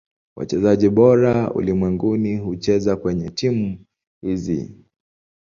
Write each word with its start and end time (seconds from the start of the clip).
Wachezaji 0.37 0.89
bora 0.89 1.53
ulimwenguni 1.53 2.37
hucheza 2.37 2.95
kwenye 2.97 3.29
timu 3.29 3.85
hizi. 4.21 4.75